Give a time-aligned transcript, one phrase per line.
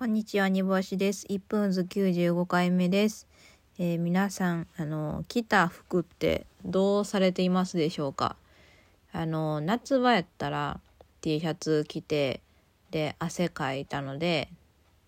[0.00, 1.26] こんにちは、煮干しです。
[1.28, 3.26] 1分ず95回目です。
[3.78, 8.36] えー皆さん、あの、着た服ってどうされていますでしょうか？
[9.12, 10.80] あの、夏場やったら
[11.20, 12.40] T シャツ着て、
[12.90, 14.48] で、汗かいたので、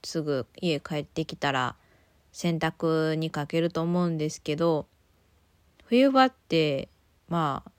[0.04, 1.74] すぐ家帰ってきたら
[2.30, 4.84] 洗濯にかけると思うんですけど、
[5.86, 6.90] 冬場って、
[7.30, 7.70] まあ、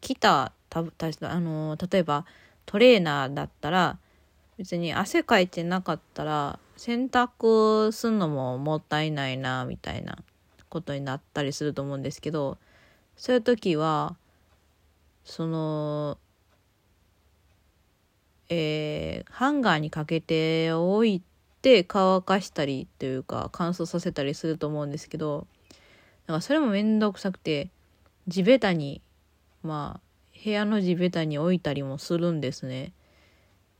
[0.00, 2.24] 着た、たたあの、例えば
[2.64, 3.98] トレーナーだったら、
[4.58, 10.18] 別に汗かいてなかったら洗濯すんのももったいないなみたいな
[10.68, 12.58] ことになったりすると思うんですけど
[13.16, 14.16] そういう時は
[15.24, 16.18] その
[18.48, 21.22] えーハンガーにかけておい
[21.62, 25.46] て乾かしたりというか乾燥させたりすると思うんですけど
[26.26, 27.70] なんかそれもめんどくさくて
[28.28, 29.00] 地べたに
[29.62, 30.00] まあ
[30.44, 32.92] 部屋の地べたに置いたりもするんですね。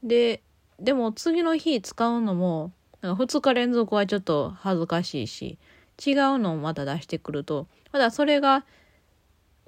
[0.02, 0.40] で
[0.80, 5.58] でも次の日使うのも2日連続はちょっと恥ずかしいし
[6.04, 8.64] 違うのをまた出してくるとまだそれが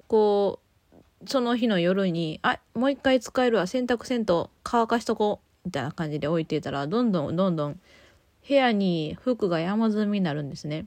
[0.07, 0.59] こ
[0.93, 7.79] うその日の夜にあもう一回使えるわ洗濯せんと乾かしとこうみたいな感じで置いてたらどんどんどんどん
[8.47, 10.85] 部屋に服が山積みになるんですね。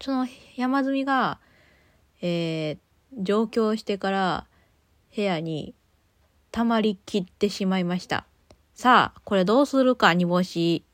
[0.00, 1.38] その山積みが、
[2.20, 2.86] えー
[3.18, 4.46] 上京してから
[5.14, 5.74] 部屋に
[6.52, 8.26] 溜まりきってしまいました。
[8.76, 10.85] さあ、これどうするか、煮干し。